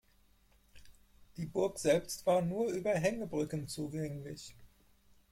[1.37, 4.55] Die Burg selbst war nur über Hängebrücken zugänglich.